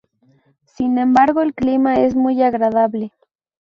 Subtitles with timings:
[0.65, 3.11] Sin embargo el clima es muy agradable.